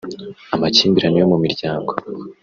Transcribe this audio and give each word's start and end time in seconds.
amakimbirane 0.55 1.17
yo 1.19 1.27
mu 1.31 1.37
miryango 1.43 1.91